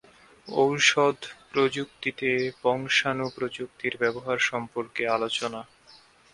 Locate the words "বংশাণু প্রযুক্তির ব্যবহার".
2.63-4.37